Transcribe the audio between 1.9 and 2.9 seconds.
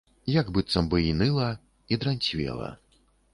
і дранцвела.